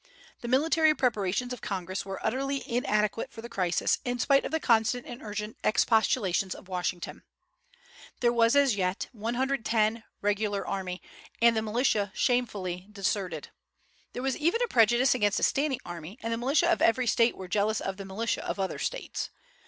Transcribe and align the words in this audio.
The 0.39 0.47
military 0.47 0.95
preparations 0.95 1.53
of 1.53 1.61
Congress 1.61 2.07
were 2.07 2.19
utterly 2.25 2.67
inadequate 2.67 3.31
for 3.31 3.43
the 3.43 3.47
crisis, 3.49 3.99
in 4.03 4.17
spite 4.17 4.43
of 4.43 4.51
the 4.51 4.59
constant 4.59 5.05
and 5.05 5.21
urgent 5.21 5.57
expostulations 5.63 6.55
of 6.55 6.67
Washington. 6.67 7.21
There 8.19 8.33
was, 8.33 8.55
as 8.55 8.75
yet, 8.75 9.09
110 9.11 10.01
regular 10.23 10.65
army, 10.65 11.03
and 11.39 11.55
the 11.55 11.61
militia 11.61 12.11
shamefully 12.15 12.87
deserted. 12.91 13.49
There 14.13 14.23
was 14.23 14.35
even 14.37 14.63
a 14.63 14.67
prejudice 14.67 15.13
against 15.13 15.39
a 15.39 15.43
standing 15.43 15.81
army, 15.85 16.17
and 16.23 16.33
the 16.33 16.37
militia 16.37 16.71
of 16.71 16.81
every 16.81 17.05
State 17.05 17.37
were 17.37 17.47
jealous 17.47 17.79
of 17.79 17.97
the 17.97 18.03
militia 18.05 18.43
of 18.43 18.59
other 18.59 18.79
States. 18.79 19.29